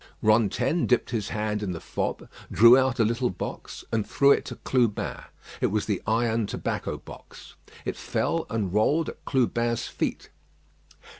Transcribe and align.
Rantaine 0.23 0.87
dipped 0.87 1.11
his 1.11 1.29
hand 1.29 1.61
in 1.61 1.73
the 1.73 1.79
fob, 1.79 2.27
drew 2.51 2.75
out 2.75 2.97
a 2.99 3.05
little 3.05 3.29
box, 3.29 3.85
and 3.91 4.03
threw 4.03 4.31
it 4.31 4.45
to 4.45 4.55
Clubin. 4.55 5.21
It 5.61 5.67
was 5.67 5.85
the 5.85 6.01
iron 6.07 6.47
tobacco 6.47 6.97
box. 6.97 7.53
It 7.85 7.95
fell 7.95 8.47
and 8.49 8.73
rolled 8.73 9.09
at 9.09 9.23
Clubin's 9.25 9.85
feet. 9.85 10.31